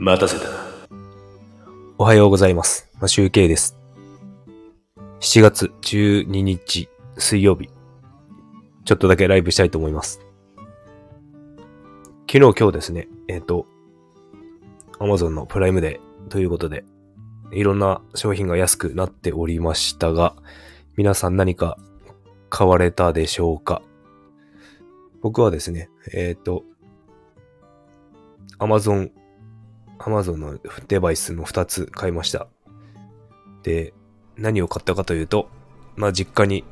[0.00, 0.46] 待たせた。
[1.98, 2.88] おはようございます。
[3.00, 3.76] まあ、集計です。
[5.18, 7.68] 7月12日水曜日。
[8.84, 10.20] ちょっとだけライブしたいと思います。
[12.30, 13.66] 昨日今日ですね、えっ、と、
[15.00, 16.84] Amazon のプライムデーということで、
[17.50, 20.36] いろんな商品が安くなっておりましたが、
[20.96, 21.76] 皆さん何か
[22.50, 23.82] 買われたでしょうか？
[25.22, 26.62] 僕はですね、えっ、と、
[28.60, 29.10] Amazon
[29.98, 32.48] Amazon のデバイスの2つ買いました。
[33.62, 33.92] で、
[34.36, 35.48] 何を買ったかというと、
[35.96, 36.64] まあ実家に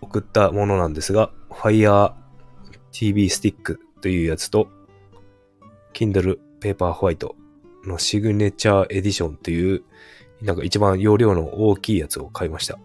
[0.00, 2.12] 送ったものなんですが、Fire
[2.92, 4.68] TV Stick というやつと、
[5.92, 7.34] Kindle Paperwhite
[7.84, 9.82] のシグネチャーエディションという、
[10.42, 12.78] なんか一番容量の大きいやつを買いました。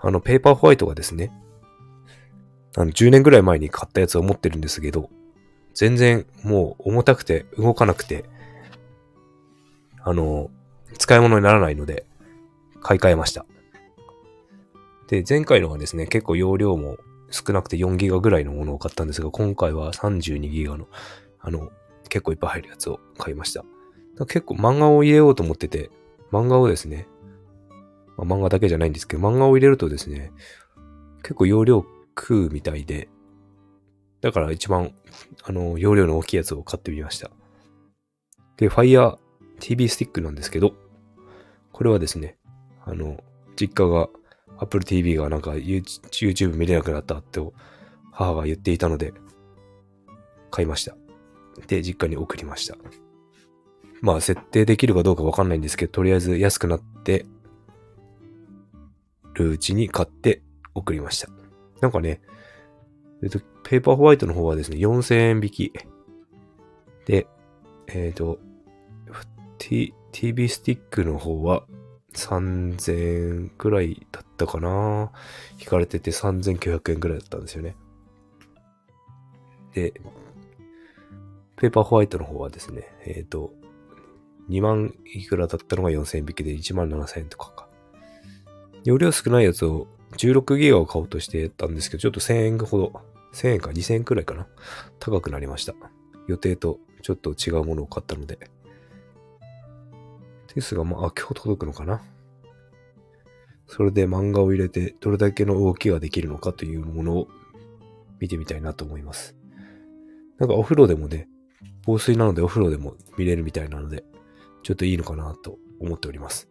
[0.00, 1.32] あの、ペーパーホワイトがですね、
[2.76, 5.10] あの、10年ぐらい前に買ったやつを持ってるんですけど、
[5.76, 8.24] 全然もう重たくて動かなくて、
[10.02, 10.50] あの、
[10.98, 12.06] 使い物にならないので、
[12.80, 13.44] 買い替えました。
[15.08, 16.96] で、前回のはですね、結構容量も
[17.30, 20.88] 少なくて4ギガぐらいのものを買ったんですが、今回は32ギガの、
[21.40, 21.70] あの、
[22.08, 23.64] 結構いっぱい入るやつを買いました。
[24.20, 25.90] 結構漫画を入れようと思ってて、
[26.32, 27.06] 漫画をですね、
[28.16, 30.32] まあ、漫画だけじゃないんですけど、漫画を入れるとですね、
[31.22, 31.84] 結構容量
[32.18, 33.08] 食うみたいで、
[34.20, 34.92] だから一番、
[35.44, 37.30] あの、容量の大きいやつを買ってみました。
[38.56, 39.18] で、Fire
[39.60, 40.74] TV スティックなんですけど、
[41.72, 42.36] これはですね、
[42.84, 43.22] あの、
[43.56, 44.08] 実家が
[44.58, 47.40] Apple TV がなんか YouTube 見れなくなったって
[48.12, 49.12] 母が言っていたので、
[50.50, 50.96] 買いました。
[51.66, 52.76] で、実家に送りました。
[54.00, 57.26] まあ、設定できるかどうかわかんないんですけど、とりあえず安くなって
[59.34, 60.42] るうちに買って
[60.74, 61.28] 送りました。
[61.80, 62.20] なんかね、
[63.22, 65.72] えっと、ペーパーホワイトの方はですね、4000円引き。
[67.06, 67.26] で、
[67.86, 68.38] えっ、と、
[69.58, 71.64] T、TV スティックの方は
[72.14, 75.12] 3000円くらいだったかな
[75.58, 77.76] 引かれてて3900円くらいだったんですよね。
[79.74, 79.92] で、
[81.56, 83.52] ペーパーホワイトの方はですね、えっ、と、
[84.48, 87.68] 2万いくらだったのが4000円引きで1万7000円とかか。
[88.84, 92.92] 容量少ないやつを16ギガを買おうとしてたんですけど、ちょっと1000円ほど、
[93.34, 94.46] 1000円か2000円くらいかな。
[94.98, 95.74] 高くなりました。
[96.26, 98.38] 予定とちょっと違うものを買ったので。
[100.54, 102.02] ですが、まあ、今日届くのかな。
[103.66, 107.28] それで漫画を入れて、どれだけの動きができるのかというものを
[108.20, 109.36] 見てみたいなと思います。
[110.38, 111.28] なんかお風呂でもね、
[111.84, 114.04] 防水なのでお風呂でも見れるみたいなので、
[114.62, 116.48] ちょっといいのかなと思っております。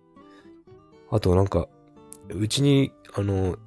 [1.10, 1.68] あとなんか、
[2.30, 3.58] うちに、あの、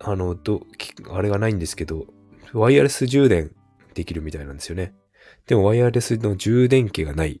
[0.00, 0.62] あの、ど、
[1.10, 2.06] あれがないんですけど、
[2.52, 3.54] ワイヤレス充電
[3.94, 4.94] できるみたいなんですよね。
[5.46, 7.40] でもワイヤレスの充電器がない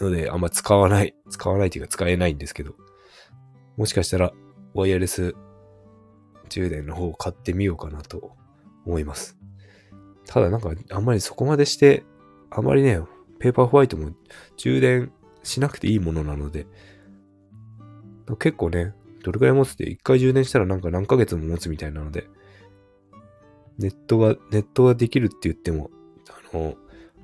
[0.00, 2.74] ので、あんま使わない、使わないというか使えないんですけど、
[3.76, 4.32] もしかしたら
[4.74, 5.34] ワイヤレス
[6.48, 8.32] 充電の方を買ってみようかなと
[8.84, 9.38] 思います。
[10.26, 12.04] ただなんか、あんまりそこまでして、
[12.50, 13.00] あまりね、
[13.38, 14.10] ペーパーホワイトも
[14.56, 15.12] 充電
[15.44, 16.66] しなくていいものなので、
[18.36, 22.28] 結構ね、どれくらい持つって、一回充電したらなんか何ヶ月も持つみたいなので、
[23.78, 25.90] ネットが、ネットができるって言っても、
[26.52, 26.76] あの、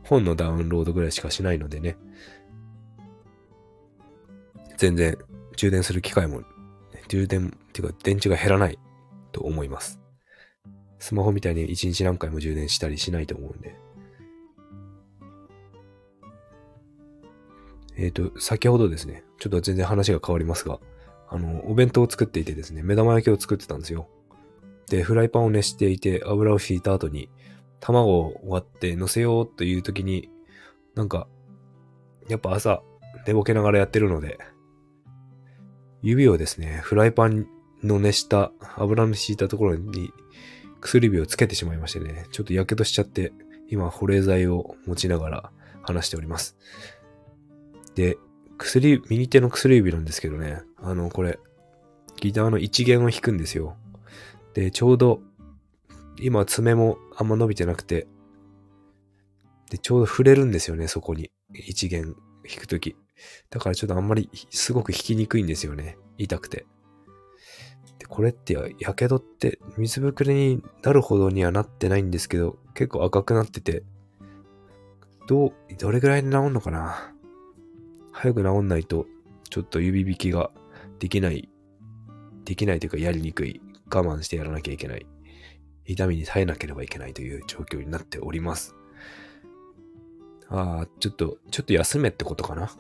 [0.05, 1.97] 本のダウンロードぐらいしかしないのでね、
[4.77, 5.17] 全然
[5.57, 6.43] 充電する機会も、
[7.09, 8.79] 充電、っていうか電池が減らない
[9.33, 10.01] と思います。
[10.99, 13.77] スマホみたいに一日何回も充電したりしないと思うんで。
[17.97, 20.81] えっ、ー、と、先ほどですね、ちょっと全然話が変わりますが、
[21.29, 24.09] あの、お弁当を作っていてですね、目玉焼きを作ってたんですよ。
[24.89, 27.31] で、フライパンを熱していて、油を敷いた後に、
[27.81, 30.31] 卵を割って乗せようという時に、
[30.95, 31.27] なんか、
[32.29, 32.83] やっぱ朝、
[33.27, 34.39] 寝ぼけながらやってるので、
[36.03, 37.47] 指をですね、フライパン
[37.83, 40.12] の熱した、油の敷いたところに
[40.81, 43.32] 薬指をつけてしまいましてね、ちょっと火傷しちゃって、
[43.71, 45.50] 今保冷剤を持ちながら
[45.82, 46.56] 話しております。
[47.94, 48.19] で、
[48.59, 51.39] 薬、右手の薬指なんですけどね、あの、これ、
[52.17, 53.77] ギターの一弦を弾くんですよ。
[54.55, 55.21] で、ちょうど、
[56.21, 58.06] 今爪もあんま伸びてなくて、
[59.71, 61.31] で、ちょうど触れるんですよね、そこに。
[61.53, 62.15] 一弦
[62.49, 62.97] 弾くとき。
[63.51, 65.99] だからちょっとあんまり、すごく弾きにくいんですよね。
[66.19, 66.67] 痛くて。
[67.99, 73.83] で、これって、やけどって水ぶくれになるほどにはなってないんですけど、結構赤くなってて、
[75.27, 77.13] どう、どれぐらいで治んのかな？
[78.14, 79.06] 早く治んないと、
[79.50, 80.50] ちょっと指引きが
[81.00, 81.49] できない、
[82.44, 83.61] できないというかやりにくい、
[83.93, 85.05] 我慢してやらなきゃいけない、
[85.84, 88.76] 痛みに耐えなければいけないという状況になっております。
[90.49, 92.70] ああ、ちょっと、ちょっと休めってことかな。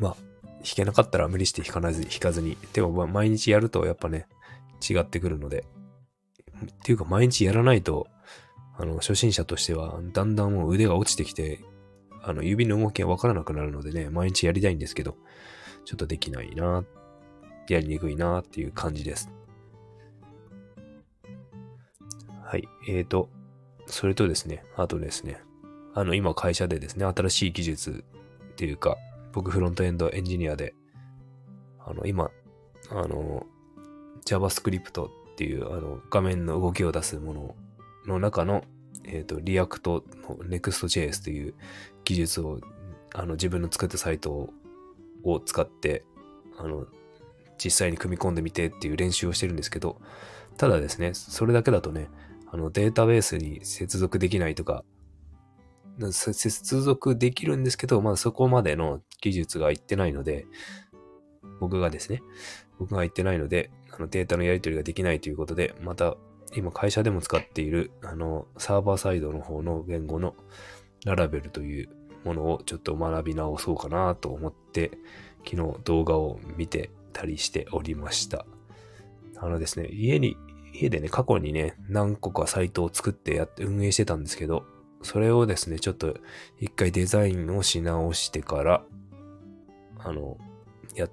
[0.00, 2.58] まあ、弾けなかったら無理して弾かなず、弾かずに。
[2.72, 4.26] でもま、毎日やるとやっぱね、
[4.88, 5.64] 違ってくるので。
[6.64, 8.08] っていうか、毎日やらないと、
[8.76, 11.60] あの、初心者としては、だんだんもう腕が落ちてきて、
[12.22, 15.16] あの、指の動きがわからなくなるのでね、毎日やりたいんですけど、
[15.84, 16.84] ちょっとできないな、
[17.68, 19.30] やりにくいなっていう感じです。
[22.42, 22.68] はい。
[22.88, 23.28] えーと、
[23.86, 25.40] それとですね、あとですね、
[25.94, 28.04] あの、今会社でですね、新しい技術
[28.52, 28.96] っていうか、
[29.32, 30.74] 僕フロントエンドエンジニアで、
[31.78, 32.30] あの、今、
[32.90, 33.46] あの、
[34.26, 37.54] JavaScript っていう、あの、画面の動きを出すもの
[38.06, 38.64] の中の、
[39.04, 41.54] えっ、ー、と、 React の Next.js という
[42.04, 42.60] 技術を、
[43.14, 44.50] あの、自分の作ったサイト
[45.22, 46.04] を使って、
[46.58, 46.86] あの、
[47.62, 50.00] 実際に組み込んでみてっていう練習をしてるんですけど、
[50.56, 52.08] ただですね、それだけだとね、
[52.46, 54.84] あの、データベースに接続できないとか、
[56.12, 60.46] 接続できるんですけど、まだそこまでの技術がいってないので、
[61.60, 62.22] 僕がですね、
[62.78, 66.16] 僕がいってないので、あのデータのやり取りができないということで、また
[66.54, 70.34] 今会社でも使っているあのサーバーサイドの方の言語の
[71.04, 71.88] ララベルという
[72.24, 74.92] ものをちょっと学び直そうかなと思って、
[75.44, 78.44] 昨日動画を見てたりしておりました。
[79.36, 80.36] あのですね、家に、
[80.74, 84.64] 家でね、過去にね、何個かサイトを作ってやって運営してたんですけど、
[85.02, 86.14] それをですね、ちょっと
[86.58, 88.84] 一回デザインをし直してから、
[89.98, 90.36] あの、
[90.94, 91.08] や、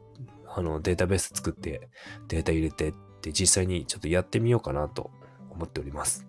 [0.54, 1.90] あの、データベース作って
[2.28, 5.12] データ入れてって実際にちょっとやってみようかなと
[5.58, 6.26] 思っております。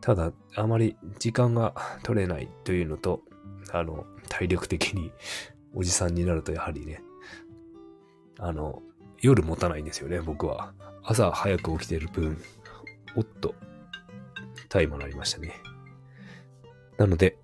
[0.00, 3.22] ただ、あまり時間が取れないというのと、
[3.70, 5.12] あの、体力的に
[5.74, 7.02] おじさんになるとやはりね、
[8.38, 8.82] あの、
[9.20, 10.74] 夜持たないんですよね、僕は。
[11.04, 12.36] 朝早く起きてる分、
[13.14, 13.54] おっと、
[14.68, 15.54] タイマーなりましたね。
[16.98, 17.38] なので、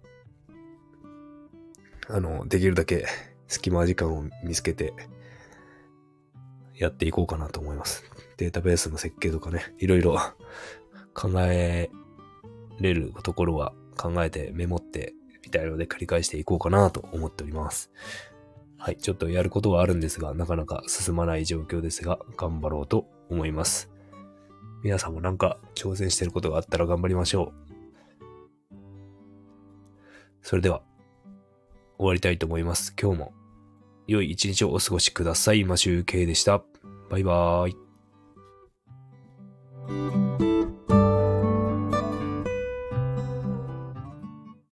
[2.08, 3.06] あの、できるだけ
[3.46, 4.92] 隙間時間を見つけて、
[6.78, 8.04] やっていこうかなと思います。
[8.36, 10.16] データベースの設計とかね、いろいろ
[11.12, 11.90] 考え
[12.80, 15.14] れるところは考えてメモって
[15.44, 17.90] みたいので繰り返していこうかなと思っております。
[18.76, 23.90] はい、ちょっとやることはあるんですが、なかなか進まない状況ですが、頑張ろうと思います。
[24.84, 27.68] 皆さんもなんか挑戦してることがあったら頑張りましょう。
[30.42, 30.82] それでは、
[31.98, 32.94] 終わりたいと思います。
[33.00, 33.32] 今日も
[34.06, 35.64] 良い一日をお過ごしください。
[35.64, 36.62] マシュウケイでした。
[37.08, 37.76] バイバーイ。